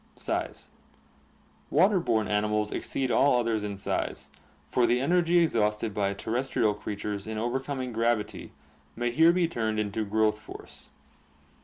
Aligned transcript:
Size.— 0.15 0.71
Water 1.79 1.99
borne 1.99 2.27
animals 2.27 2.71
exceed 2.71 3.11
all 3.11 3.37
others 3.37 3.63
in 3.63 3.77
size, 3.77 4.31
for 4.67 4.87
the 4.87 4.99
energy 4.99 5.37
exhausted 5.43 5.93
by 5.93 6.15
terrestrial 6.15 6.73
creatures 6.73 7.27
in 7.27 7.37
overcoming 7.37 7.93
gravity 7.93 8.51
may 8.95 9.11
here 9.11 9.31
be 9.31 9.47
turned 9.47 9.79
into 9.79 10.03
growth 10.03 10.39
force. 10.39 10.89